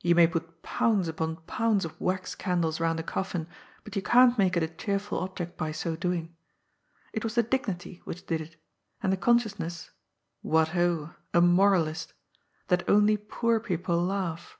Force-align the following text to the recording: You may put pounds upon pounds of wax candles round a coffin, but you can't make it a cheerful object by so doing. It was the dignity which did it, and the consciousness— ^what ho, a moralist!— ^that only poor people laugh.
You 0.00 0.14
may 0.14 0.28
put 0.28 0.62
pounds 0.62 1.08
upon 1.08 1.38
pounds 1.48 1.84
of 1.84 2.00
wax 2.00 2.36
candles 2.36 2.78
round 2.78 3.00
a 3.00 3.02
coffin, 3.02 3.48
but 3.82 3.96
you 3.96 4.00
can't 4.00 4.38
make 4.38 4.56
it 4.56 4.62
a 4.62 4.68
cheerful 4.68 5.18
object 5.18 5.58
by 5.58 5.72
so 5.72 5.96
doing. 5.96 6.36
It 7.12 7.24
was 7.24 7.34
the 7.34 7.42
dignity 7.42 8.00
which 8.04 8.26
did 8.28 8.40
it, 8.40 8.62
and 9.02 9.12
the 9.12 9.16
consciousness— 9.16 9.90
^what 10.46 10.68
ho, 10.68 11.14
a 11.34 11.40
moralist!— 11.40 12.14
^that 12.68 12.88
only 12.88 13.16
poor 13.16 13.58
people 13.58 14.00
laugh. 14.00 14.56